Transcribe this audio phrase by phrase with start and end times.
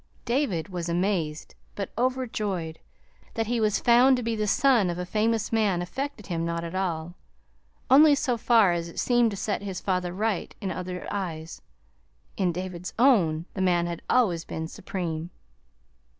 [0.25, 2.79] David was amazed, but overjoyed.
[3.35, 6.63] That he was found to be the son of a famous man affected him not
[6.63, 7.13] at all,
[7.87, 11.61] only so far as it seemed to set his father right in other eyes
[12.35, 15.29] in David's own, the man had always been supreme.